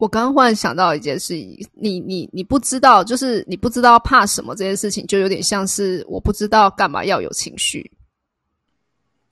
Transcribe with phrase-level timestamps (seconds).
[0.00, 7.92] 我刚刚忽然想到一件事情，你你你不知道，就是你不知道怕什么这件事情，就有点像是我不知道干嘛要有情绪。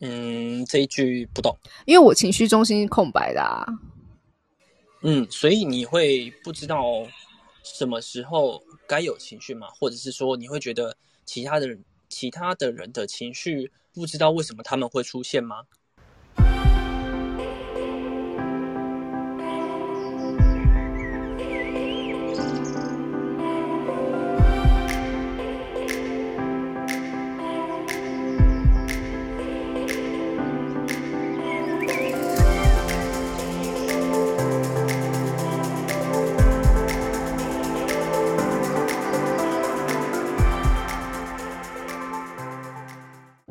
[0.01, 3.65] 嗯，这一句不懂，因为我情绪中心空白的啊。
[5.01, 6.85] 嗯，所以你会不知道
[7.65, 9.69] 什么时候该有情绪吗？
[9.69, 10.95] 或者是说你会觉得
[11.25, 15.63] 其他的人、其他的人的情绪不知道为什么他们会出现吗？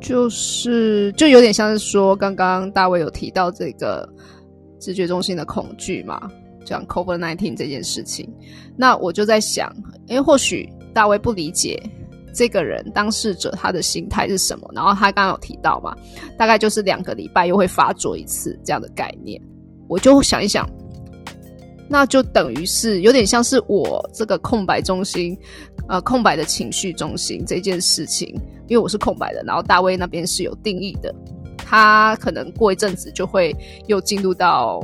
[0.08, 4.08] 就是就有点像是说，刚刚大卫有提到这个
[4.80, 6.30] 直觉中心的恐惧嘛，
[6.64, 8.26] 讲 COVID nineteen 这件事情。
[8.74, 9.70] 那我就在想，
[10.06, 11.78] 因为或许大卫不理解
[12.32, 15.94] 这个人当事者他的心态是什么，然后他刚刚有提到嘛，
[16.38, 19.38] 大概就是两个礼拜又会发作一次这样的概念。
[19.88, 20.66] 我就想一想，
[21.86, 25.36] 那就等于是有点像是我这个空白中心，
[25.86, 28.34] 呃，空白的情绪中心这件事情。
[28.68, 31.14] 因为我是空白的，然后大卫那边是有定义的，
[31.56, 33.54] 他可能过一阵子就会
[33.86, 34.80] 又进入到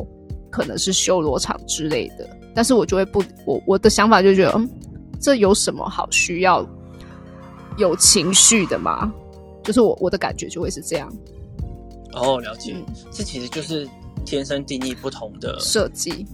[0.50, 4.68] 可能是修罗场之类的，但是我就会不，我我的想法就觉得，嗯，
[5.20, 6.66] 这有什么好需要
[7.76, 9.12] 有情绪的吗？
[9.62, 11.10] 就是我我的感觉就会是这样。
[12.12, 12.74] 哦，了解，
[13.10, 13.88] 这其实就是
[14.24, 16.26] 天生定义不同的设计。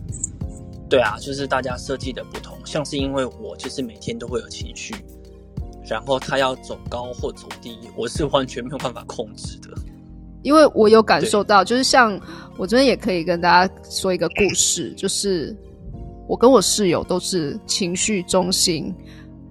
[0.88, 4.94] 对啊，就是大家设计的不同，像是因为我就是每天都会有情绪。
[5.88, 9.68] 然后他要走高或走低，我是完全没有办法控制的。
[10.42, 12.18] 因为我有感受到，就是像
[12.56, 15.56] 我这边也可以跟大家说一个故事，就是
[16.28, 18.94] 我跟我室友都是情绪中心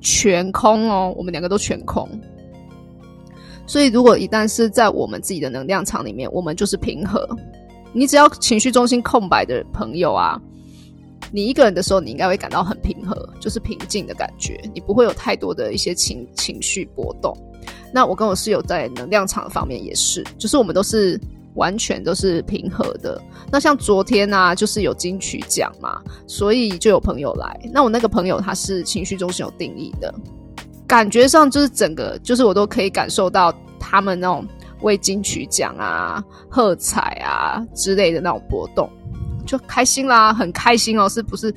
[0.02, 2.10] 全空哦，我们两个都全空。
[3.68, 7.28] 所以如果一旦是在我们自己的能量场里面，我们就是平和。
[7.94, 10.42] 你只要情绪中心空白的朋友啊。
[11.32, 17.36] 你一个人的时候，你应该会感到很平和，就是平静的感觉，你不会有太多的一些情情绪波动。
[17.94, 21.20] 那我跟我室友在能量场方面也是，就是我们都是
[21.56, 23.22] 完全都是平和的。
[23.52, 27.60] 那像昨天啊，就是有金曲奖嘛，所以就有朋友来。
[27.72, 30.14] 那我那个朋友他是情绪中心有定义的，
[30.88, 34.48] 感觉上就是整个就是我都可以感受到他们那种
[34.82, 38.90] 为金曲奖啊喝彩啊之类的那种波动。
[39.50, 41.52] 就开心啦，很开心哦，是不是？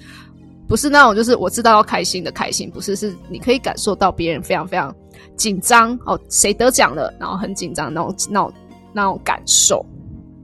[0.66, 4.94] 不是那种，就是我知道要开心的开心，不是，是你可以感受到别人非常非常
[5.36, 8.52] 紧张哦，谁得奖了，然后很紧张那种那种
[8.94, 9.84] 那种感受。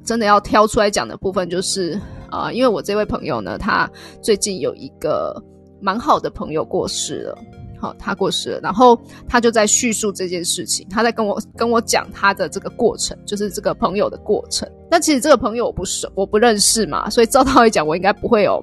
[0.05, 1.99] 真的要挑出来讲的部分，就是
[2.31, 3.89] 啊，因为我这位朋友呢，他
[4.21, 5.43] 最近有一个
[5.81, 7.39] 蛮好的朋友过世了。
[7.81, 14.69] 好，他过世了，然后他就在叙述这件事情，他在跟我跟我讲他的这个过程，就是这个朋友的过程。
[14.91, 18.63] 但其实这个朋友我不熟，我不认识嘛，所以照道理讲，我应该不会有，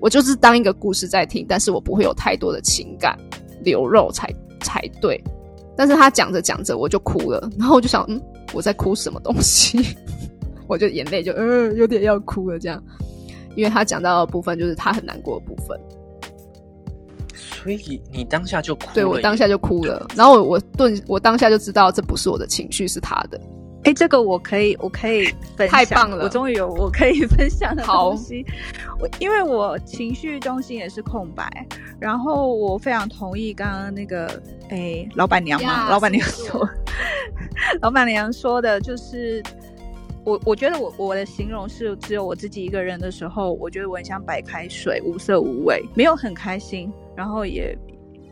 [0.00, 3.16] 我就是当一个故事在听，但是我不会有太多的情感
[3.62, 4.28] 流露才
[4.60, 5.22] 才对。
[5.76, 8.20] 但是他讲着讲着我就哭了，然后我就想，嗯，
[8.52, 9.96] 我在哭什么东西？
[10.66, 12.82] 我就眼泪就嗯有点要哭了这样，
[13.56, 15.78] 因为他讲到的部分就是他很难过的部分。
[17.34, 23.40] 所以你当下就哭，对我当下就哭了，然后我我顿我当下就知道这不是我的情绪，是他的。
[23.84, 25.24] 哎，这个我可以，我可以
[25.56, 26.24] 分享，太棒了！
[26.24, 28.44] 我终于有我可以分享的东西。
[28.98, 31.48] 我因为我情绪中心也是空白，
[31.98, 36.68] 然后我非常同意刚刚那个哎老板娘嘛，老板娘说，
[37.80, 39.42] 老板娘说的就是
[40.24, 46.92] 我我觉得我我的形容是只有我自己一个人的时候，我觉得我很像白开水，无色无味，没有很开心。
[47.16, 47.76] 然后也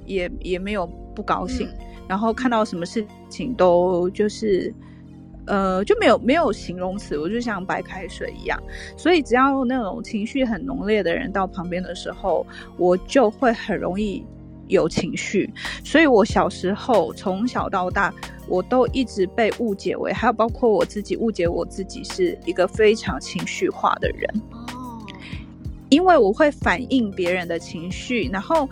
[0.07, 1.69] 也也没有不高兴，
[2.09, 4.73] 然后看到什么事情都就是
[5.49, 8.63] 呃就没有没有形容词，我就像白开水一样。
[8.97, 12.47] 所以只要那种情绪很浓烈的人到旁边的时候，
[12.77, 14.25] 我就会很容易
[14.69, 15.51] 有情绪。
[15.83, 18.15] 所以我小时候从小到大，
[18.47, 24.29] 我都一直被误解为，还有包括我自己误解我自己是一个非常情绪化的人。
[25.91, 28.69] 因为我会反映别人的情绪，然后，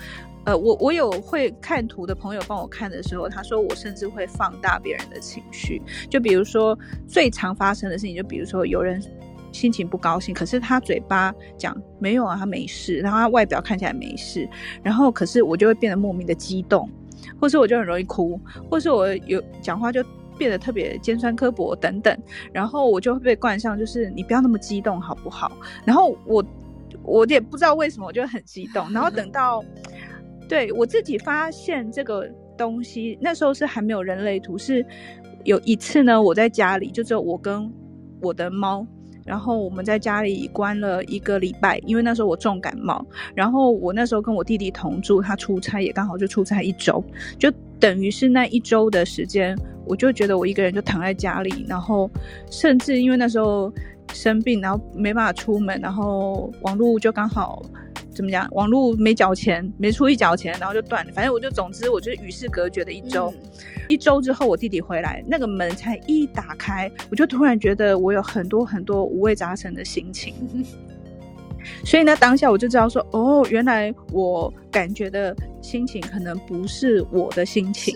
[0.46, 5.82] 呃，我我有会看图的朋友帮我看的时候，他说我甚至会放大别人的情绪。
[6.08, 6.78] 就比如说
[7.08, 9.02] 最常发生的事情，就比如说有人
[9.50, 14.48] 心情不高兴，可是他嘴巴讲没有啊，他没事，然后他外表看起来没事，
[14.84, 16.88] 然后可是我就会变得莫名的激动，
[17.40, 18.40] 或是我就很容易哭，
[18.70, 20.00] 或是我有讲话就
[20.38, 22.16] 变得特别尖酸刻薄等等，
[22.52, 25.50] 然后我就会被冠上就是你不要那么激动好不好？
[25.84, 26.44] 然后我。
[27.02, 28.92] 我也不知道为什么，我就很激动。
[28.92, 29.62] 然后等到
[30.48, 34.84] 对我自己发现这个东西，那时候是还没有人类图，是
[35.44, 37.70] 有一次呢，我在家里就只有我跟
[38.20, 38.86] 我的猫。
[39.24, 43.04] 然后我们在家里关了一个礼拜，因为那时候我重感冒。
[43.34, 47.02] 然后我那时候跟我弟弟同住，他出差也刚好就出差一周，
[47.36, 47.50] 就
[47.80, 52.08] 等于是那一周的时间，我就觉得我一个人就躺在家里，然后
[52.52, 53.72] 甚至因为那时候
[54.12, 57.60] 生病，然后没办法出门，然后网络就刚好。
[58.16, 58.48] 怎么讲？
[58.52, 61.12] 网络没缴钱，没出一角钱，然后就断了。
[61.12, 63.32] 反正我就，总之我就与世隔绝的一周。
[63.88, 70.34] 一周之后，我弟弟回来，那个门才一打开，我就突然觉得我有很多很多五味杂陈的心情。
[71.84, 77.94] 所以呢，当下我就知道说，哦，原来我感觉的心情可能不是我的心情。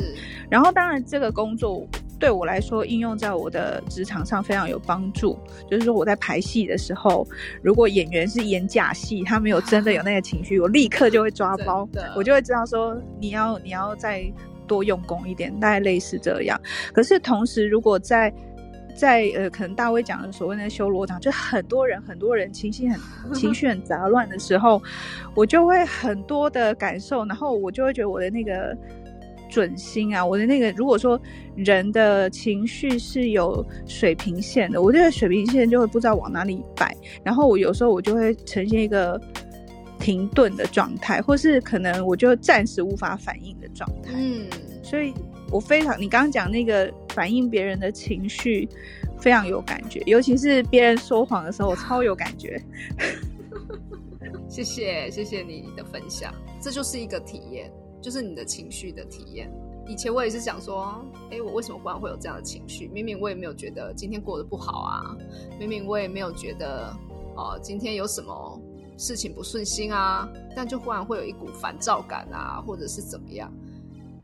[0.50, 1.88] 然后，当然这个工作。
[2.20, 5.36] 对我来说，应用在我的职场上非常有帮助。
[5.70, 7.26] 就是说，我在排戏的时候，
[7.62, 14.22] 如果演员是演假戏，他没有真的有那个情绪，我立刻就会抓 包，我就会知道说，你要你要再
[14.66, 16.60] 多用功一点，大概类似这样。
[16.92, 18.32] 可是同时，如果在
[18.94, 24.82] 在呃，可能大威讲的所谓的修罗场，就很多人很多人情绪很情绪很杂乱的时候，
[25.34, 28.76] 我就会很多的感受，然后我就会觉得我的那个。
[29.50, 30.24] 准心啊！
[30.24, 31.20] 我的那个，如果说
[31.56, 39.20] 人的情绪是有水平线的，我这个水平线就会不知道往哪里摆，然后我有时候我就会呈现一个
[39.98, 44.12] 停顿的状态，或是可能我就暂时无法反应的状态。
[44.14, 44.46] 嗯，
[44.82, 45.12] 所以
[45.50, 48.68] 我非常，你刚刚讲那个反映别人的情绪，
[49.18, 52.62] 非常有感觉，尤其是别人说谎的时候，我超有感觉。
[54.48, 57.70] 谢谢，谢谢你的分享，这就是一个体验。
[58.00, 59.50] 就是你的情绪的体验。
[59.86, 62.86] 以前我也是想说，哎，我为什么忽然会有这样的情绪？
[62.88, 65.16] 明明我也没有觉得今天过得不好啊，
[65.58, 66.94] 明明我也没有觉得，
[67.36, 68.60] 哦，今天有什么
[68.96, 73.52] 事情不顺心啊，但就忽然会有一股烦躁感啊，或者是怎么样？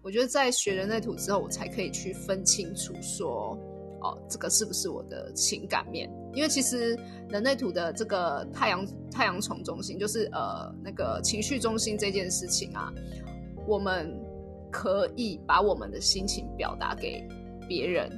[0.02, 3.58] 我觉得在学人类图之后，我才可以去分清楚说，
[4.02, 6.08] 哦，这个是不是我的情感面？
[6.32, 6.96] 因为其实
[7.28, 12.93] 人类图的这个太阳太阳虫中心，就是呃那个情绪中心这件事情啊。
[13.66, 14.14] 我们
[14.70, 17.26] 可以把我们的心情表达给
[17.68, 18.10] 别人，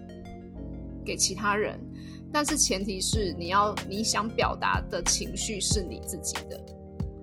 [1.04, 1.78] 给其他人，
[2.32, 6.60] 但是前提是你要你想表达的情绪是你自己的。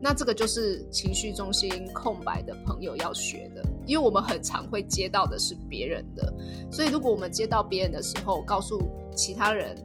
[0.01, 6.33] 那这个就是情绪中心空白的朋友要学的，因为我们很常会接到的是别人的，
[6.71, 8.81] 所以如果我们接到别人的时候，告诉
[9.15, 9.75] 其他人，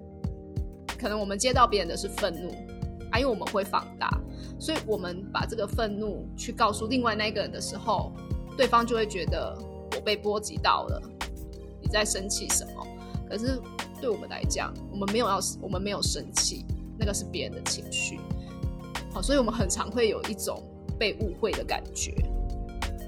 [0.98, 2.50] 可能我们接到别人的是愤怒
[3.10, 4.10] 啊，因为我们会放大，
[4.58, 8.12] 所以我们把这个愤怒去告诉另外那个人的时候。
[8.60, 9.56] 对方就会觉得
[9.96, 11.00] 我被波及到了，
[11.80, 12.86] 你在生气什么？
[13.26, 13.58] 可是
[14.02, 16.66] 对我们来讲，我们没有要，我们没有生气，
[16.98, 18.20] 那个是别人的情绪。
[19.14, 20.62] 好，所以我们很常会有一种
[20.98, 22.12] 被误会的感觉，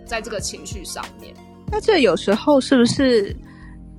[0.06, 1.34] 在这个情绪上面。
[1.70, 3.36] 那这有时候是不是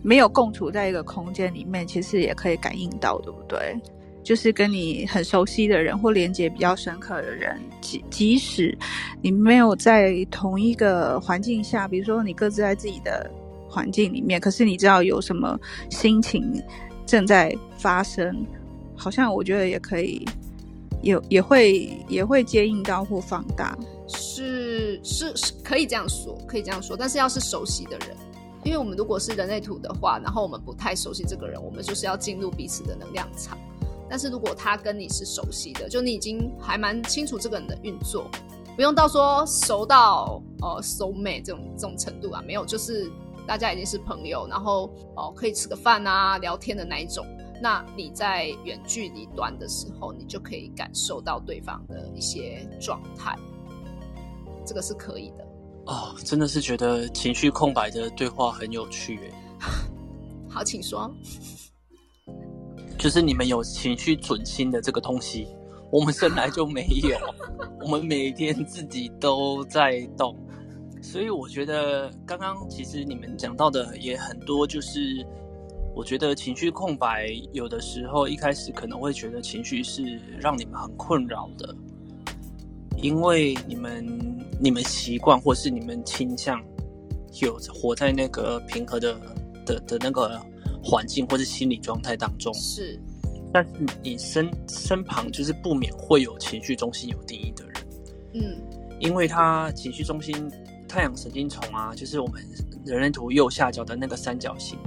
[0.02, 3.80] 没有共处在一个空间里面，其实也可以感应到，对不对？
[4.24, 8.76] 就是跟你很熟悉的人或连接比较深刻的人，即即使
[9.22, 13.30] 你没有在同一个环境下，比如说你各自在自己的
[13.70, 15.60] 环境里面，可是你知道有什么
[15.90, 16.62] 心情
[17.06, 18.46] 正在发生，
[18.96, 20.26] 好像我觉得也可以，
[21.02, 23.78] 也也会也会接应到或放大，
[24.08, 28.16] 是是是可以这样说，可以这样说，但是要是熟悉的人，
[28.64, 33.58] 因为我们如果是人类图的话，然后我们不太熟悉这个人，我们就是要进入彼此的能量场。
[34.10, 38.30] 但是如果他跟你是熟悉的，就你已经还蛮清楚这个人的运作，
[38.76, 43.10] 不用到说熟到呃 so mate 这种这种程度啊，没有，就是
[43.48, 47.26] 大家已经是朋友，然后哦可以吃个饭啊聊天的那一种。
[47.62, 53.38] 那你在远距离端的时候，你就可以感受到对方的一些状态，
[54.66, 55.46] 这个是可以的。
[55.86, 59.34] 哦，真的是觉得情绪空白的对话很有趣诶。
[60.50, 61.10] 好，请说。
[62.98, 65.48] 就是你们有情绪准心的这个东西，
[65.92, 67.18] 我们生来就没有。
[67.84, 70.34] 我们每天自己都在动，
[71.02, 74.66] 所以我觉得刚刚其实你们讲到的也很多。
[74.66, 75.26] 就是
[75.94, 81.76] 我觉得情绪空白，有的时候一开始可能会觉得情绪是让你们很困扰的，
[83.02, 84.08] 因为你们
[84.62, 86.64] 你们习惯或是你们倾向
[87.42, 89.14] 有活在那个平和的
[89.66, 90.42] 的的那个。
[90.84, 92.54] 环境或是心理状态当中。
[92.54, 93.00] 是，
[93.54, 93.72] 但是
[94.04, 97.74] 你身身旁就是不免会有情绪中心有定义的人，
[98.34, 98.62] 嗯，
[99.00, 100.52] 因为他情绪中心
[100.88, 102.44] 太阳神经丛啊，就是我们
[102.86, 104.78] 人类图右下角的那个三角形，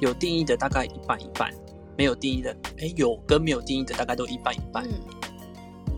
[0.00, 1.50] 有定义的大概一半一半，
[1.96, 4.92] 没有定义的，哎，有跟没有定义的大概都一半一半，嗯。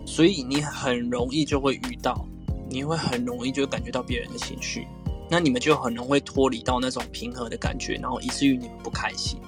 [0.05, 2.27] 所以你很容易就会遇到，
[2.69, 4.85] 你会很容易就感觉到别人的情绪，
[5.33, 9.39] 那你们就很容易脱离到那种平和的感觉，然后以至于你们不开心，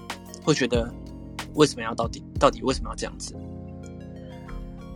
[0.44, 0.92] 会觉得
[1.54, 3.36] 为什么要到底到底为什么要这样子？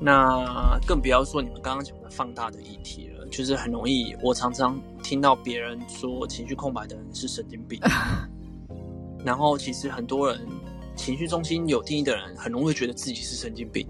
[0.01, 7.79] 那更不要说你们刚刚讲的放大的议题了，就是很容易，我常常听到别人说情绪空白的人是神经病，
[9.24, 10.41] 然后其实很多人
[10.96, 13.88] 情绪中心有定义的人，很容易觉得自己是神经病，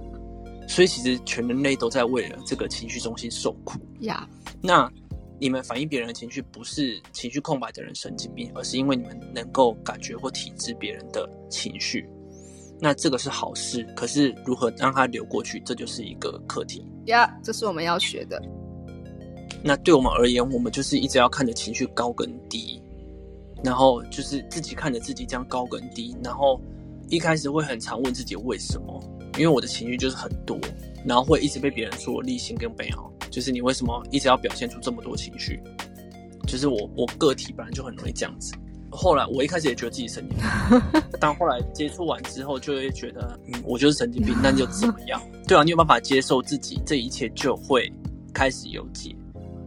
[0.67, 4.27] 所以其实全人类都在为了这个情绪中心受苦呀。
[4.61, 4.91] 那
[5.39, 12.07] 你们反映别人的情绪，不是情绪空白的人神经病，而是因为你们能够感觉或体知别人的情绪。
[12.81, 17.29] 那这个是好事，可是如何让它流过去，这就是一个课题呀。
[17.43, 18.41] 这是我们要学的。
[19.63, 22.81] 那对我们而言，我们就是一直要看着情绪高跟低，
[23.63, 26.61] 然后就是自己看着自己这样高跟低，然后
[27.09, 29.01] 一开始会很常问自己为什么？
[29.37, 30.57] 因为我的情绪就是很多，
[31.05, 35.59] 然后会一直被别人说立心跟悲好，就是你为什么一直要表现出这么多情绪？
[36.47, 38.53] 就是我我个体本来就很容易这样子。
[38.91, 45.21] 后来我一开始也觉得自己神经病， 但后来接触完之后，就会觉得，嗯，我就是神经病，那就怎么样？
[45.47, 47.91] 对啊，你有办法接受自己，这一切就会
[48.33, 49.15] 开始有解。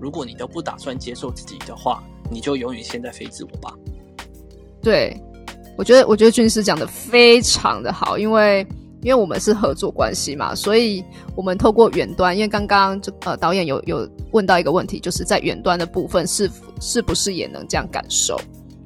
[0.00, 2.02] 如果你都不打算接受自己的话，
[2.33, 3.73] 你就永远陷在非自我吧。
[4.83, 5.16] 对，
[5.78, 8.66] 我觉得，我觉得军师讲的非常的好，因为
[9.02, 11.04] 因为我们是合作关系嘛，所以
[11.35, 16.49] 我们透过远端，因为刚刚就呃导演有有问到一个问题，就是在远端的部分是
[16.80, 18.40] 是不是也能这样感受？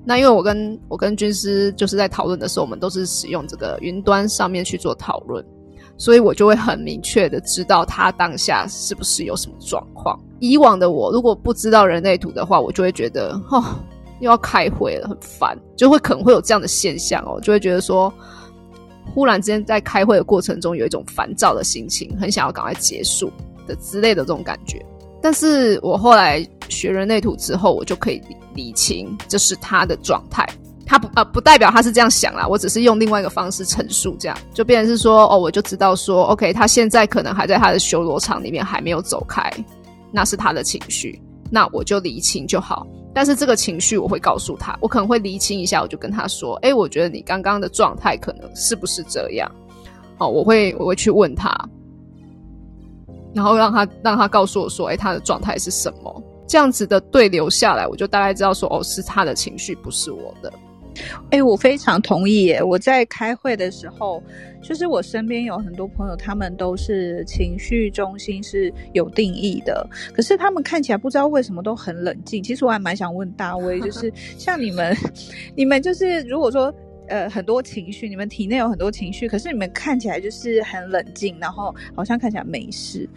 [0.04, 5.44] 那因为我跟我跟军师就是在讨论的时候，我们都是使用这个云端上面去做讨论，
[5.98, 10.18] 所以我就会很明确的知道他当下是不是有什么状况。
[10.38, 13.62] 以往的我如果不知道人类图的话，我就会觉得哦
[14.20, 18.10] 又要开会了，很烦，就会可能会有这样的现象哦，就会觉得说
[19.14, 23.32] 忽然之间在开会的过程中有一种烦躁的心情，很想要赶快结束
[23.66, 24.84] 的之类的这种感觉。
[25.22, 28.20] 但是我后来学人类图之后，我就可以
[28.54, 30.46] 理清这是他的状态，
[30.84, 39.50] 他不呃不代表他是这样想啦，我只是用另外一个方式陈述，这样就变成是说哦，我就知道说，OK，他现在可能还在他的修罗场里面还没有走开，
[40.12, 41.20] 那是他的情绪，
[41.50, 42.86] 那我就理清就好。
[43.16, 49.50] 但是这个情绪我会告诉他，我可能会厘清一下，我就跟他说，哎，我觉得你刚刚的状态可能是不是这样？
[50.18, 51.50] 哦，我会我会去问他。
[53.34, 60.52] 然后让他让他告诉我说：“哎，他的状态是什么？”这样子的对流下来，我就大概知道说：“哦，是他的情绪，不是我的。”
[61.30, 62.44] 哎，我非常同意。
[62.46, 62.62] 耶！
[62.62, 64.22] 我在开会的时候，
[64.62, 72.42] 就是我身边有很多朋友，他们都是情绪中心是有定义的，可是他们看起来不知道为什么都很冷静。
[72.42, 74.96] 其实我还蛮想问大威，就 是像你们，
[75.54, 76.72] 你们就是如果说。
[77.08, 83.08] 呃，很多情绪，你们体内有很多情绪，可是你们看起来就是很冷静，然后好像看起来没事。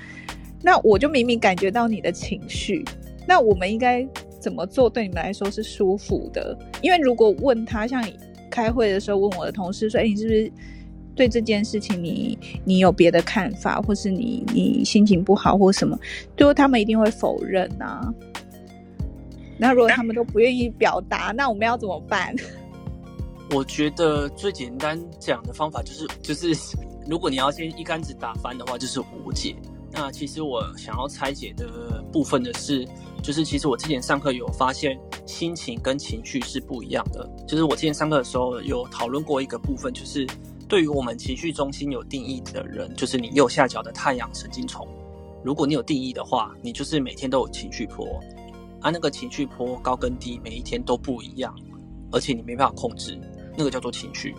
[0.62, 2.86] 那我就明明感觉到你的情绪，
[3.27, 4.07] 那我们应该
[4.39, 6.58] 怎么做对你们来说是舒服的？
[6.81, 8.03] 因为如果问他，像
[8.50, 10.51] 开会的时候问我的同事说：“哎，你是不是
[11.15, 15.98] 对这件事情你你有别的看法，或是你你心情不好或什么？”
[16.36, 18.13] 最后他们一定会否认啊。
[19.58, 22.34] 那如果他们都不愿意表达，那我们要怎么办？
[23.51, 26.75] 我觉得最简单讲的方法就是，就是
[27.08, 29.55] 如果你要先一竿子打翻的话，就是无解。
[29.91, 32.88] 那其实我想要拆解的部分的是，
[33.22, 37.30] 就是其实我之前上课有发现，心情跟情绪是不一样的。
[37.48, 40.28] 就是我之前上课的时候有讨论过一个部分，就是
[40.68, 44.88] 对于我们情绪中心有定义的人，就是你右下角的太阳神经丛，
[45.44, 48.20] 如果你有定义的话，你就是每天都有情绪波，
[48.82, 51.56] 啊，那个情绪波高跟低每一天都不一样，
[52.12, 53.20] 而且你没办法控制。
[53.58, 54.34] 那个叫做情绪，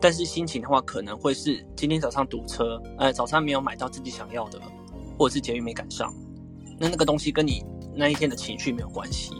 [0.00, 4.60] 但是心情的话，可能会是今天早上堵车，呃，早餐没有买到自己想要的，
[5.18, 6.14] 或者是捷运没赶上，
[6.78, 9.34] 那那个东西跟你那一天的情绪没有关系，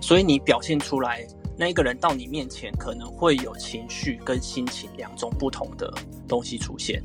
[0.00, 1.26] 所以你表现出来
[1.56, 5.92] 那一个人到你面前，可能会有情绪跟心情两种不同的
[6.26, 7.02] 东西出现。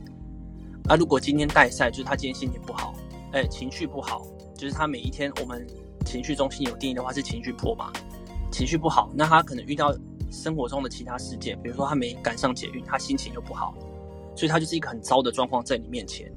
[0.88, 2.94] 啊，如果今天带赛，就是他今天心情不好，
[3.32, 4.26] 哎，情绪不好，
[4.56, 5.66] 就是他每一天我们
[6.06, 7.92] 情绪中心有定义的话是情绪破嘛，
[8.52, 9.96] 情绪不好，那他可能遇到。
[10.32, 13.74] 生活中的其他事件，比如说他没赶上捷运，他心情又不好，
[14.36, 16.30] 所以他就是一个很糟的状况在你面前。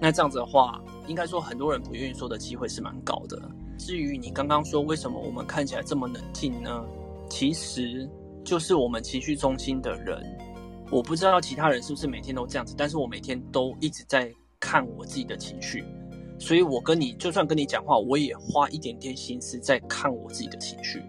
[0.00, 3.40] 那这样子的话，应该说很多人不愿意说的机会是蛮高的。
[3.80, 6.84] 至于你刚刚说为什么我们看起来这么冷静呢？
[7.30, 8.06] 其实
[8.44, 10.22] 就是我们情绪中心的人，
[10.90, 15.82] 我不知道其他人是不是每天都这样子，但是我每天都一直在看我自己的情绪，
[16.38, 21.02] 所以我跟你就算跟你讲话，我也花一点点心思在看我自己的情绪。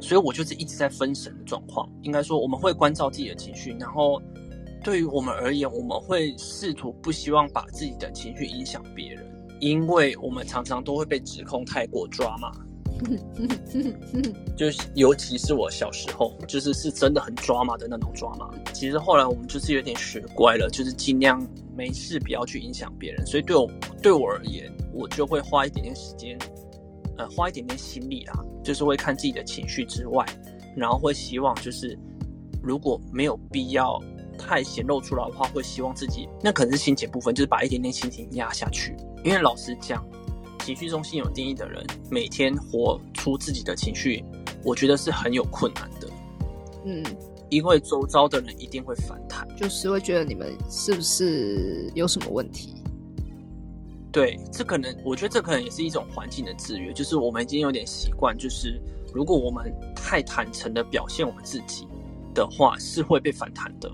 [0.00, 1.88] 所以我就是一直在分神的状况。
[2.02, 4.20] 应该说，我们会关照自己的情绪，然后
[4.82, 9.27] 对于我们而言，我们会试图不希望把自己的情绪影响别人，
[9.60, 12.52] 因为我们常常都会被指控太过抓嘛。
[14.56, 18.50] 就是尤其是我小时候，就是是真的很抓马的那种抓马。
[18.72, 21.46] 其实后来我们就是有点学乖了，就是尽量
[21.76, 23.24] 没事不要去影响别人。
[23.24, 23.70] 所以对我
[24.02, 26.36] 对我而言，我就会花一点点时间，
[27.16, 30.26] 呃，花一点点心力啦，就是会看自己的情绪之外，
[30.74, 31.96] 然后会希望就是
[32.60, 33.96] 如果没有必要
[34.36, 38.96] 太显露出来的话，会希望自己那可能是心情部分，就是把一点点心情压下去。
[39.24, 40.04] 因为老实讲。
[40.64, 44.22] 情绪中心有定义的人，每天活出自己的情绪，
[44.62, 46.06] 我觉得是很有困难的。
[46.84, 47.02] 嗯，
[47.48, 52.74] 因为周遭的人一定会反弹，就是会觉得你们是不是有什么问题？
[54.12, 58.78] 对，这可能，我觉得这可能也是一种环境的制约，就是我们已经有点习惯，就是
[59.14, 61.88] 如果我们太坦诚的表现我们自己
[62.34, 63.90] 的话，是会被反弹的。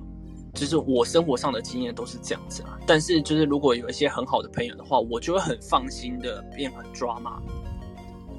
[0.54, 7.42] 就是我生活上的经验都是这样子啊，但是就是如果有一些很好的朋友的话，我就会很放心的变很抓马，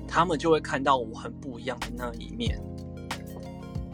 [0.08, 2.58] 他们就会看到我很不一样的那一面，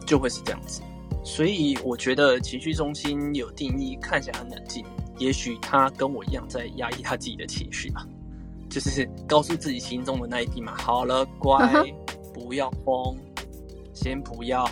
[0.06, 0.80] 就会是这样子。
[1.24, 4.84] 所以我觉得情绪中心有定义，看起来很冷静，
[5.18, 8.06] 也许他跟我一样在压抑他自己的情绪吧，
[8.70, 11.70] 就是告诉自己心中的那一滴嘛，好了，乖，
[12.32, 13.16] 不要慌，
[13.92, 14.64] 先不要，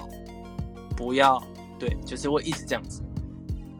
[0.96, 1.42] 不要，
[1.78, 3.02] 对，就是会一直这样子。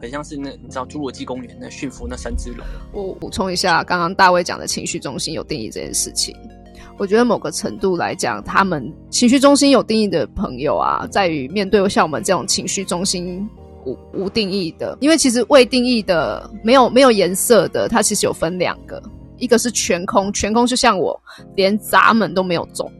[0.01, 2.65] 很像是那你知道侏罗纪公园那驯服那三只龙。
[2.91, 6.35] 我补充一下，刚刚大卫讲的情绪中心有定义这件事情，
[6.97, 13.47] 我觉得某个程度来讲，他们情绪中心有定义的朋友啊，在于面对像我们这种情绪中心
[13.85, 19.01] 无无定义的，因为其实未定义的没有没有颜色的，它其实有分两个，
[19.37, 21.19] 一个是全空，全空就像我
[21.55, 22.91] 连闸门都没有中，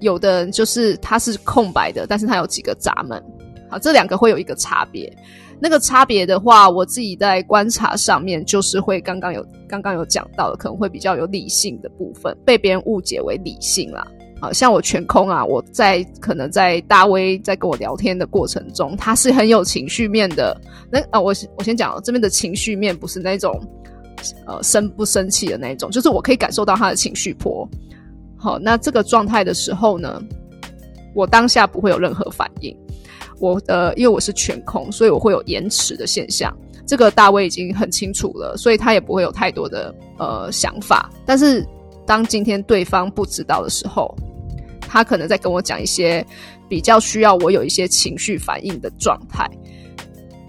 [0.00, 3.22] 有的人就是它是空白的，但是它有几个闸门，
[3.68, 5.12] 好，这两个会有一个差别。
[5.58, 14.06] 那个差别的话，我自己在观察上面，就是会刚刚有刚刚有讲到的，可能会比较有理性的部分，被别人误解为理性啦。
[14.38, 20.60] 啊，像我全空啊，我在可能在大威在跟我聊天的过程中，他是很有情绪面的。
[20.90, 23.58] 那啊，我我先讲这边的情绪面，不是那种
[24.44, 27.66] 呃生不生气的那种，就是我可以感受到他的情绪波。
[28.36, 30.22] 好，那这个状态的时候呢，
[31.14, 32.76] 我当下不会有任何反应。
[33.38, 36.56] 我呃，因为我是全空，所以我会有延迟的现象。
[36.86, 41.10] 这个大卫已经很清楚了，所以他也不会有太多的呃想法。
[41.24, 41.66] 但是
[42.06, 44.14] 当今天对方不知道的时候，
[44.80, 46.24] 他可能在跟我讲一些
[46.68, 49.50] 比较需要我有一些情绪反应的状态，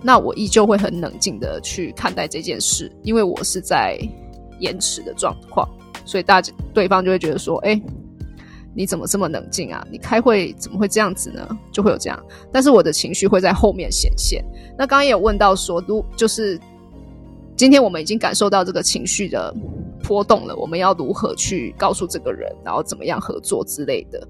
[0.04, 4.00] 那我依旧会很冷静的去看待这件事，因为我是在
[4.60, 5.68] 延迟的状况，
[6.06, 7.82] 所以大家对方就会觉得说，哎。
[8.78, 9.84] 你怎么这么冷静啊？
[9.92, 11.58] 你开会怎么会这样子呢？
[11.72, 14.46] 就会有这样，但是我的情绪会在后面显现。
[14.78, 16.60] 那刚刚也有问到说，如就是
[17.56, 19.52] 今天我们已经感受到这个情绪的
[20.04, 24.28] 波动了，我们要如何去告诉这个人，然后怎么样合作之类的？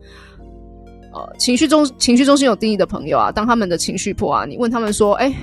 [1.14, 5.34] 呃，情绪中情绪中心有定义的朋友啊，当他们的情绪破啊，你问他们说，哎，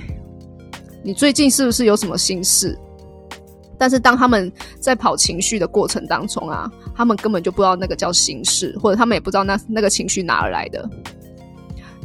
[1.02, 2.74] 你最近是不是有什么心事？
[3.84, 10.88] 但是当他们在跑情绪的过程当中啊，他们根本就不知道那个叫形式，或者他们也不知道那那个情绪哪而来的，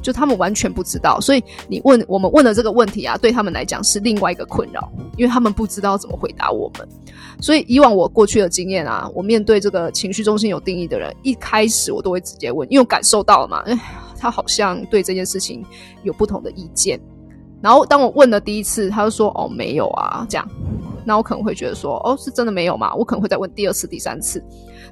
[0.02, 1.22] 就他们完全不知道。
[1.22, 6.86] 所以你问我们问的这个问题啊，对他们来讲是另外一个困扰，因为他们不知道怎么回答我们。
[7.40, 13.80] 所以以往我过去的经验啊，我面对这个情绪中心有定义的人，一开始我都会直接问，因为我感受到了嘛，哎，
[14.18, 15.64] 他好像对这件事情
[16.04, 17.00] 有不同的意见。
[17.62, 20.48] 然后当我问了第一次，他就说：“哦，没有啊。”这样。
[21.06, 22.94] 那我可能会觉得说，哦，是真的没有吗？
[22.96, 24.44] 我可能会再问第二次、第三次，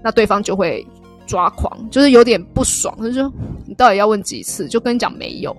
[0.04, 0.86] 那对方就会
[1.28, 3.32] 抓狂，就是有点不爽，他就说
[3.66, 4.68] 你到底要问几次？
[4.68, 5.56] 就跟你讲没有。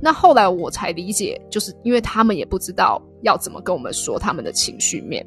[0.00, 5.22] 那后来我才理解，就是因为他们也不知道要怎么跟我们说他们的情绪面，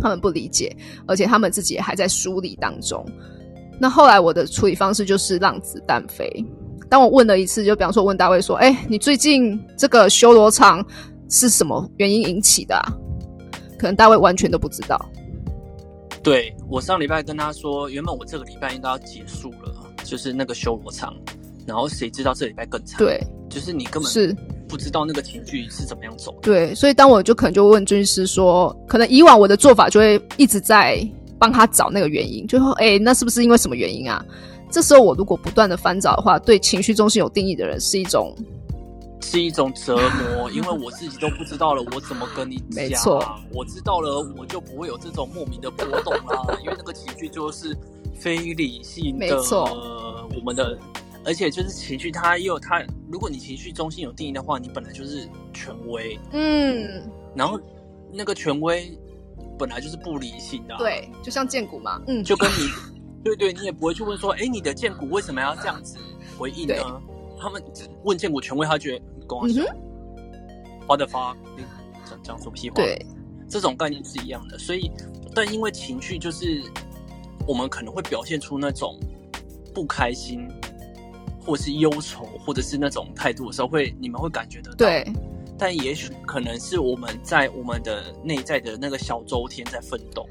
[0.00, 0.74] 他们不理解，
[1.06, 3.06] 而且他们自己还在梳理当中。
[3.78, 6.44] 那后来我的处理方式就是让子弹飞。
[6.88, 10.84] 当我问了一次，就比方说问大卫说，哎，你最近这个修罗场
[11.28, 12.80] 是什么原因引起的？
[13.78, 14.98] 可能大卫完全都不知道。
[16.22, 21.14] 对我上礼拜跟他说，原本我这个礼拜应该要结束了，就是那个修罗场，
[21.66, 22.96] 然后谁知道这礼拜更惨？
[22.98, 23.20] 对，
[23.50, 24.34] 就是你根本是
[24.66, 26.38] 不知道那个情绪是怎么样走的。
[26.40, 31.06] 对，所以当我就可能就问军师说，可能以往我的做法就会一直在
[31.38, 34.24] 帮他找那个原因，就说，哎，那是不是因为什么原因啊？
[34.74, 38.34] 这时候我如果不断的翻找的话，对情绪中心有定义的人是一种。
[39.22, 42.66] 是一种折磨， 因为我自己都不知道了，我怎么跟你讲？
[42.74, 46.44] 没错，我知道了，我就不会有这种莫名的波动啦。
[46.62, 47.74] 因为那个情绪就是
[48.18, 49.64] 非理性的，没错，
[50.36, 50.76] 我们的
[51.24, 52.84] 而且就是情绪，它也有它。
[53.10, 57.58] 如果你情绪中心有定义的话，你本来就是权威，嗯，然后
[58.12, 58.92] 那个权威
[59.58, 62.68] 本来就是不理性的，对，就像剑骨嘛，嗯，就跟你，
[63.24, 65.96] 对对，你也不会去问说，哎，你的剑骨为什么要这样子
[66.38, 66.74] 回应呢？
[67.40, 67.62] 他们
[68.04, 69.64] 问剑骨权威，他觉得跟我说，
[70.86, 71.36] 花的发，
[72.04, 72.76] 讲讲什么屁话？
[72.76, 73.04] 对，
[73.48, 74.58] 这种概念是一样的。
[74.58, 74.90] 所以，
[75.34, 76.62] 但因为情绪就是
[77.48, 78.98] 我们可能会表现出那种
[79.74, 80.48] 不开心。
[81.46, 84.76] 或是忧愁，或者是那种态度的时候，会你们会感觉得到。
[84.76, 85.06] 对，
[85.58, 90.26] 但也许可能是我们在我们的内在的那个小周天在奋斗。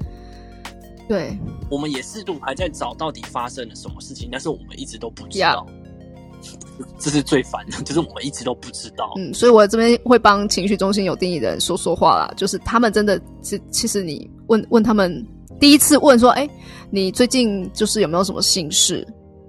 [1.06, 1.38] 对，
[1.74, 5.66] 我们也适度还在找到底发生了什么事情，但是我们一直都不知道。
[7.00, 9.12] 这是最烦的，就是我们一直都不知道。
[9.16, 15.26] 嗯，所以我这边会帮情绪中心有定义的人说说话啦，就是他们真的，是其实你问问他们，
[15.58, 16.48] 第一次问说，哎，
[16.90, 19.04] 你最近就是有没有什么心事？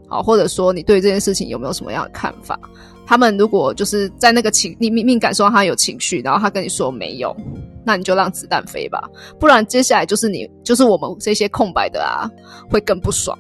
[0.07, 2.59] 好，或者说你对这件事情有没有什么样的看法？
[3.05, 7.35] 他们如果就是在那个情，你明明感受到他有情绪，然后他跟你说没有，
[7.85, 9.09] 那你就让子弹飞吧。
[9.39, 12.29] 不然接下来就是你，就是我们这些空白的啊，
[12.69, 13.37] 会更不爽，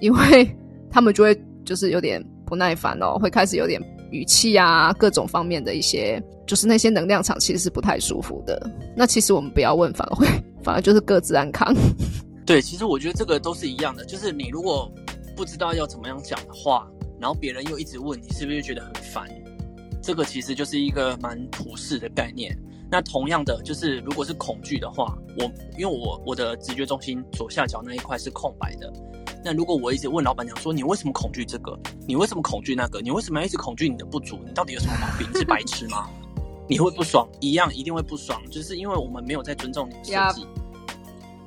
[0.00, 0.48] 因为
[0.90, 8.70] 他们就会就是有点不耐烦哦，会开始有点语气啊，各种方面的一些，就是那些能量场其实是不太舒服的。
[8.96, 10.26] 那其实我们不要问，反而会
[10.62, 11.74] 反而就是各自安康。
[12.44, 14.90] 对，其实我觉得这个都是一样的，就是你如果。
[15.36, 16.88] 不知道要怎么样讲的话，
[17.20, 19.28] 然后别人又一直问你，是不是觉得很烦？
[20.02, 22.56] 这个其实就是一个蛮普世的概念。
[22.88, 25.44] 那同样的，就是如果是恐惧的话，我
[25.76, 28.92] 因为我我的直觉中心左下角那一块是空白的。
[29.44, 31.76] 那如果我一直问老板娘说，你为什么恐惧这个？
[32.06, 33.00] 你为什么恐惧那个？
[33.00, 34.38] 你为什么要一直恐惧你的不足？
[34.46, 35.28] 你到底有什么毛病？
[35.32, 36.08] 你是白痴吗？
[36.68, 37.28] 你会不爽？
[37.40, 40.46] 一样一定会不爽，就是因为我们没有在尊重你的设计。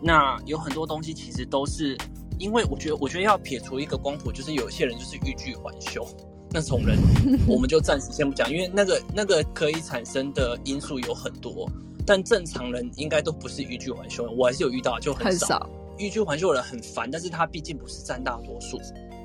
[0.01, 1.97] 那有很多东西其实都是。
[2.39, 6.07] 因为我觉得，我觉得要撇除一个光谱，就是有些人就是欲拒还休
[6.51, 6.97] 那种人，
[7.47, 11.69] 我们就暂时先不讲，因为那个那个可以产生的因素有很多。
[12.05, 15.69] 但正常人应该都不是欲拒还休，我还是有遇到，就很少。
[15.99, 18.79] 欲拒还休的人很烦，但是他毕竟不是占大多数。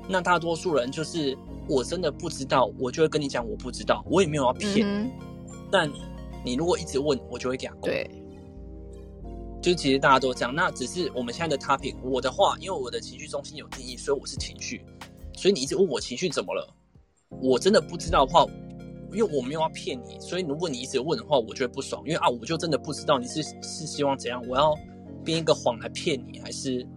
[0.07, 1.35] 那大多数人就是
[1.67, 5.11] 我真的不知道，我就会跟你讲我不知道，我也没有要骗。
[5.71, 5.91] 但
[6.43, 8.07] 你如果一直问，我就会给他对。
[9.65, 11.95] 就其实大家都这样，那只是我们现在的 topic。
[12.03, 14.79] 我的话，因为我的情绪中心有定义，所以我是情绪。
[15.35, 16.71] 所以你一直问我情绪怎么了，
[17.41, 18.45] 我真的不知道的话，
[19.11, 20.19] 因为我没有要骗你。
[20.19, 24.71] 所以如果你一直问的话，我就会不爽，因为啊，我就真的不知道你是是希望怎样，我要
[25.23, 26.87] 编一个谎来骗你，还是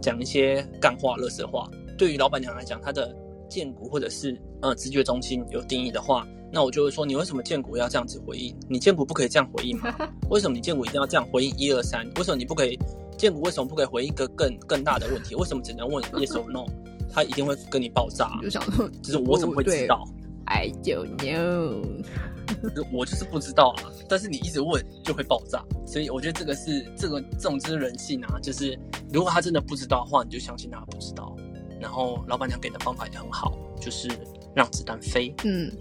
[0.00, 1.70] 讲一些干话、乐色话？
[1.98, 3.14] 对于老板娘来讲，她的
[3.50, 6.26] 荐股或者是呃直觉中心有定义的话。
[6.52, 8.54] 那我就会说，你为什么建股要这样子回应？
[8.68, 9.94] 你建股不可以这样回应吗？
[10.28, 12.06] 为什么你建股一定要这样回应一二三？
[12.16, 12.78] 为什么你不可以
[13.16, 13.40] 建股？
[13.40, 15.34] 为什么不可以回应一个更更大的问题？
[15.34, 16.66] 为什么只能问 yes or no？
[17.10, 18.38] 他一定会跟你爆炸。
[18.42, 20.06] 就想说，就是我怎么会知道？
[20.44, 22.04] I don't know。
[22.92, 23.88] 我就是不知道啊。
[24.06, 28.38] 但是你一直问就会爆炸，所以我觉得这个是这个这种就是人性啊。
[28.42, 28.78] 就是
[29.10, 31.34] 如果他真的不知道的话，你就相信他不知道。
[31.80, 34.08] 然后老板娘给的方法也很好，就是
[34.54, 35.34] 让子弹飞。
[35.44, 35.72] 嗯。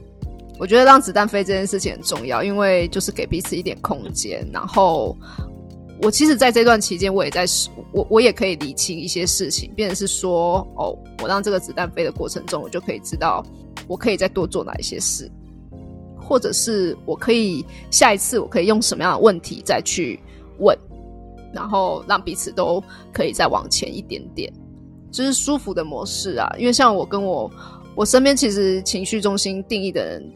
[0.62, 4.48] 我觉得让子弹飞这件事情很重要，因为就是给彼此一点空间。
[4.54, 5.18] 然后
[6.04, 7.48] 我其实在这段期间，我也在
[7.92, 13.44] 我我也可以理清一些事情，变成是说，哦，我让这个子弹飞的过程中，我就可以知道
[13.88, 15.28] 我可以再多做哪一些事，
[16.16, 20.20] 或者是我可以下一次我可以用什么样的问题再去
[20.60, 20.78] 问，
[21.52, 22.80] 然后让彼此都
[23.12, 24.54] 可以再往前一点点，
[25.12, 26.48] 就是舒服的模式啊。
[26.60, 27.52] 因为像我跟我
[27.96, 30.32] 我身边其实情绪中心定义的人。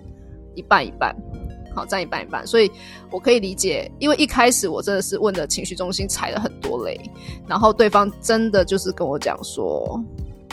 [0.55, 1.15] 一半一半，
[1.75, 2.71] 好占一半一半，所以
[3.11, 6.99] 我可以理解，因为一开始我真的是问的情绪中心踩了很多雷，
[7.47, 10.01] 然后对方真的就是跟我讲说，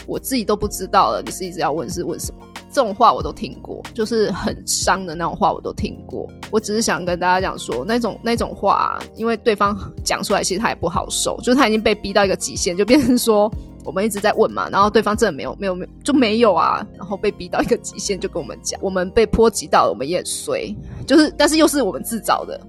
[0.07, 2.41] 我自己都不知道了，你是一直要问是问什么？
[2.73, 6.27] 这种话我都听过，就是很伤的那种话我都听过。
[6.51, 13.53] 我只是想跟大家讲说，那种那种话，因为对方讲出来其实他也不好受，就是他已经被逼到一个极限，就变成说。
[13.85, 20.75] 我们一直在问嘛，然后对方真的没有没有没有就没有啊，然后被逼到一个极限，就跟我们讲，我们被波及到了，我们也很衰，
[21.07, 22.61] 就是但是又是我们自找的，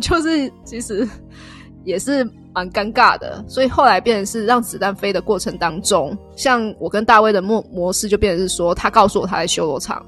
[0.00, 1.08] 就是其实
[1.84, 10.04] 也是蛮尴尬的，所以后来变成是让子弹飞的过程当中，像我跟大卫的模模式就变成是说，他告诉我他在修罗场，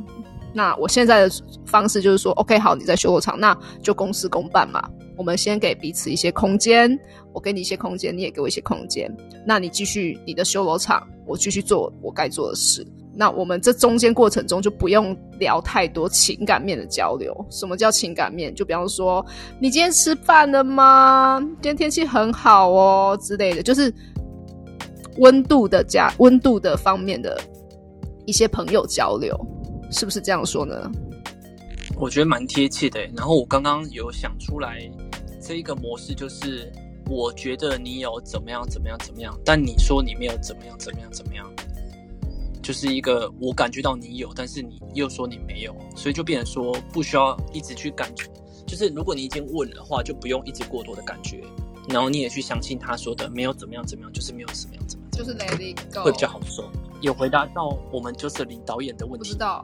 [0.52, 1.34] 那我现在的
[1.64, 4.82] 方式就是说，OK 好，你在修罗场，那就公事公办嘛。
[5.22, 6.98] 我们先给彼此一些空间，
[7.32, 9.08] 我给你一些空间，你也给我一些空间。
[9.46, 12.84] 那你继续你的修罗场，我继续做我该做的事。
[13.14, 17.32] 那我们这中间过程中就不用聊太多情感面的交流。
[17.50, 18.52] 什么叫情感面？
[18.52, 19.24] 就比方说，
[19.60, 21.38] 你今天吃饭了吗？
[21.38, 23.94] 今天天气很好哦之类的，就是
[25.18, 27.40] 温度的加温度的方面的
[28.26, 29.38] 一些朋友交流，
[29.92, 30.90] 是不是这样说呢？
[32.02, 33.00] 我觉得蛮贴切的。
[33.14, 34.90] 然后我刚刚有想出来，
[35.40, 36.68] 这一个模式就是，
[37.08, 41.48] 我觉得你有怎么样怎么样怎么样，但你说你没有怎么样怎么样怎么样，
[42.60, 48.24] 就是一个我感觉到你有，但是你又说你没有，所以就变成说不需要一直去感觉，
[48.66, 51.40] 就是如果你已经问的话，就不用一直过多的感觉，
[51.88, 56.68] 然后你也去相信他说的没有怎么样怎么样，就是没有怎么样怎么样，就是 let it go 会比较好受。
[57.00, 59.62] 有回答到我们就是林导演的问题，不知道。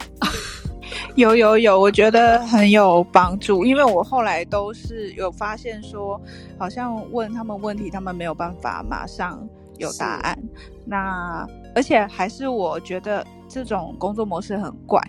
[1.16, 6.20] 有有有，我觉得很有帮助，因为我后来都是有发现说，
[6.58, 9.46] 好像问他们问题，他们没有办法马上
[9.78, 10.38] 有答案。
[10.84, 15.00] 那而且还是我觉得这种工作模式很怪，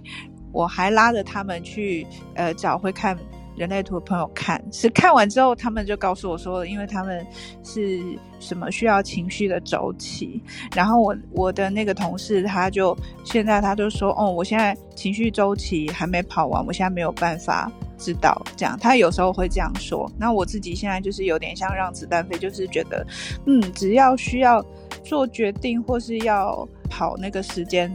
[0.52, 3.18] 我还拉着他们去呃找会看。
[3.60, 7.28] 人类图的朋友看是看完之后，他们就告诉我说，因为他们
[7.62, 8.02] 是
[8.40, 10.42] 什么需要情绪的周期。
[10.74, 18.80] 然后我我的那个同事他就现在他就说，哦，我现在情绪周期还没跑完，我现在没有办法知道这样。
[18.80, 20.10] 他有时候会这样说。
[20.18, 23.06] 那我自己现在就是有点像让子弹飞，就是觉得，
[23.46, 24.66] 嗯，只要需要
[25.04, 27.92] 做决定或是要跑那个时间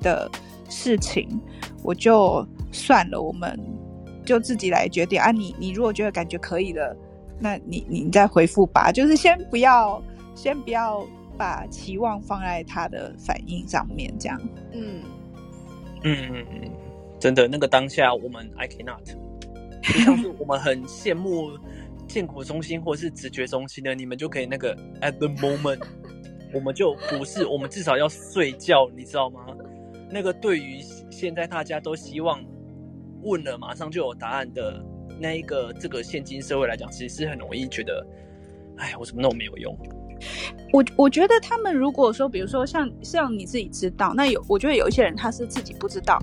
[0.00, 0.28] 的
[0.68, 1.40] 事情，
[1.84, 3.22] 我就算了。
[3.22, 3.56] 我们。
[4.24, 5.30] 就自己来决定啊！
[5.30, 6.96] 你你如果觉得感觉可以了，
[7.38, 8.90] 那你你再回复吧。
[8.90, 10.02] 就是先不要
[10.34, 11.06] 先不要
[11.36, 14.40] 把期望放在他的反应上面，这样。
[14.72, 15.02] 嗯
[16.02, 16.70] 嗯嗯嗯，
[17.20, 19.04] 真的那个当下我们 I cannot，
[19.82, 21.50] 像是我们很羡慕
[22.08, 25.82] 建国中心或是直觉中心的，你们就可以那个 at the moment，
[26.54, 29.46] 我们就不是，我们至少要睡觉，你知道吗？
[30.10, 32.42] 那个对于现在大家都希望。
[33.24, 34.84] 问了马上就有答案的
[35.18, 38.06] 那一个，这个现今社会来讲，其实是很容易觉得，
[38.76, 39.76] 哎，我什么都没有用。
[40.72, 46.18] 我我觉得他们如果说，比如说像像你自己知道，那有我觉得有一些人他是自己不知道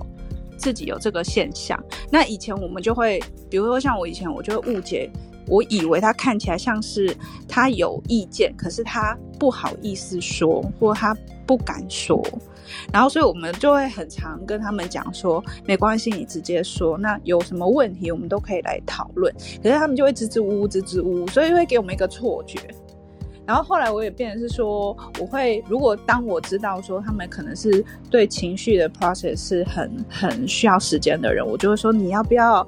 [0.56, 1.78] 自己有这个现象。
[2.10, 5.10] 那以前我们就会，比如说像我以前，我就会误解，
[5.46, 7.14] 我以为他看起来像是
[7.46, 12.22] 他有意见，可是他不好意思说，或他不敢说。
[12.92, 16.96] 然后，所以我们就会很常跟他们讲说，没关系，你直接说。
[16.98, 19.32] 那有什么问题，我们都可以来讨论。
[19.62, 22.58] 可是他们就会支支吾吾，支支吾吾，所以会给我们一个错觉。
[23.44, 32.66] 然后后来我也变成是说，我会如果当我知道说他们可能是对情绪的 process 是很很需要时间的人，我就会说，你要不要，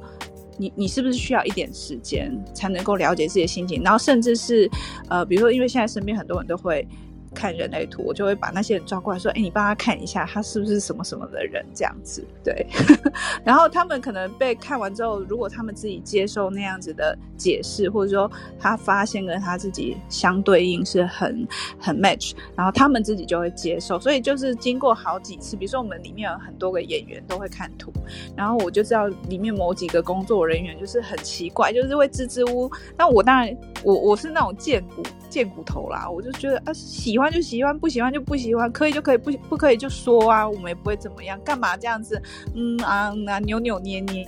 [0.57, 3.83] 你你是不是需要一点时间才能够了解自己的心情？
[3.83, 4.69] 然后甚至是
[5.09, 6.87] 呃，比如说，因为现在身边很多人都会。
[7.35, 12.67] 看人类图，我就会把那些人抓过来说：“哎，你帮他看一下，他是不是什么什么的人？”这样子，对。
[13.45, 21.47] 然后他们可能被看完之后，如果他们自己接受那样子的解释，或者说他发现跟他自己相对应是很
[21.81, 23.99] 很 match，然后他们自己就会接受。
[23.99, 27.93] 所以就是经过好几次，比如说我们里面有很多个演员都会看图，
[28.37, 32.71] 然后我就知道里面某几个工作人员就是很奇怪，就是会支支吾。
[32.97, 37.24] 那我当然，我我是那种贱骨贱骨头啦，我就觉得啊喜欢。
[37.31, 42.21] 就喜欢，不喜欢就不喜欢，可以就可以，不不可以就说啊，我们也不会怎么样，干嘛这样子？
[42.55, 44.27] 嗯啊啊，扭扭捏捏，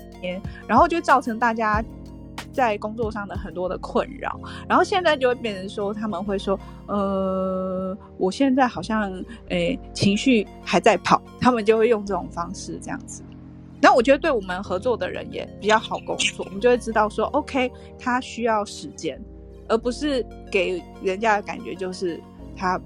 [0.66, 1.82] 然后就造成大家
[2.52, 4.40] 在工作上的很多的困扰。
[4.68, 9.12] 然后现在就会变成说，他们会说，呃，我现在好像
[9.48, 13.22] 诶情绪还在跑，他们就会用这种方式这样子。
[13.80, 19.20] 那我觉得对我们合作的人也比较好工作，我们就会知道说，OK，他需要时间，
[19.68, 22.20] 而不是给人家的感觉就是。
[22.56, 22.80] 他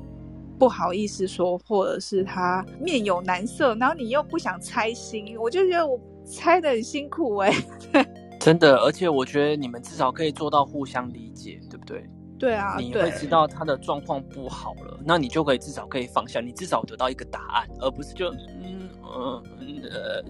[0.59, 7.55] 不好意思说，或者是他面有难色，然后你又不想猜心，我就觉得我猜的很辛苦哎。
[8.41, 12.05] 真的，而且我觉得你们至少可以做到互相理解，对不对？
[12.39, 19.43] 对啊，你会知道他的状况不好了，那你就可以至少可以放下，你至少得到一个答案，而不是就嗯嗯
[19.91, 20.25] 呃，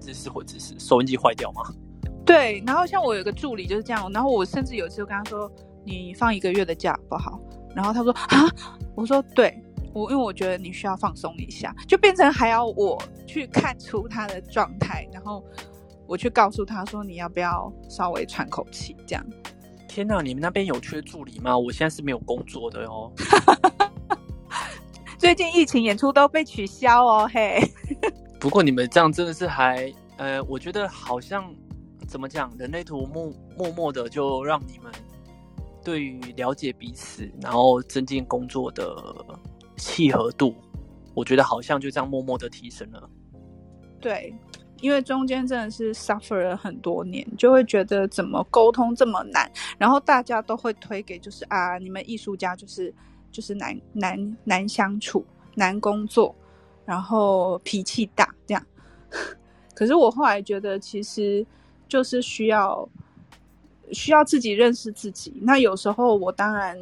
[0.00, 1.62] 这是或者是收音机坏掉吗？
[2.26, 5.48] 对，然后像我有个助理就是这样，然后我甚至有一次跟他说，
[5.84, 7.40] 你放一个月的假不好。
[7.74, 8.50] 然后他说啊，
[8.94, 15.44] 我说对，我因为我觉得你需要放松一下，就变成还要我去看出他的状态，然后
[16.06, 19.24] 我去告诉他说你要不要稍微喘口气，这样。
[19.88, 21.56] 天哪，你们那边有缺助理吗？
[21.56, 23.12] 我现在是没有工作的哦。
[25.18, 27.60] 最近疫情演出都被取消哦，嘿。
[28.40, 31.54] 不过你们这样真的是还呃，我觉得好像
[32.08, 34.90] 怎么讲，人类图默默默的就让你们。
[35.84, 38.96] 对于了解彼此，然后增进工作的
[39.76, 40.54] 契合度，
[41.14, 43.10] 我觉得好像就这样默默的提升了。
[44.00, 44.34] 对，
[44.80, 52.94] 因为中间真的是 suffer 了很多年，就会觉得怎么沟通这么难，然后大家都会推给就是啊，你们艺术家就是
[53.30, 56.34] 就是难难难相处，难工作，
[56.84, 58.66] 然后脾气大这样。
[59.74, 61.46] 可是我后来觉得，其实
[61.88, 62.88] 就是需要
[63.92, 65.32] 需要自己认识自己。
[65.42, 66.76] 那有时候我当然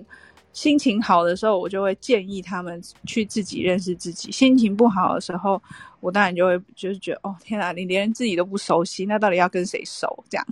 [0.53, 5.62] 心情好的时候，我就会建议他们去自己认识自己；心情不好的时候，
[6.01, 10.25] 我当然就会就是觉得，哦天啊，你连自己都不熟悉，那到底要跟谁熟？
[10.29, 10.46] 这样。